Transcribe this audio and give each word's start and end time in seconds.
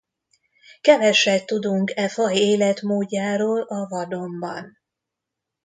Keveset 0.81 1.45
tudunk 1.45 1.89
e 1.95 2.07
faj 2.09 2.35
életmódjáról 2.35 3.61
a 3.61 3.87
vadonban. 3.87 4.77